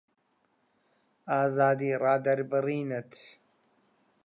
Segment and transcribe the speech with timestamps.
[1.33, 3.11] ئازادی ڕادەربڕینت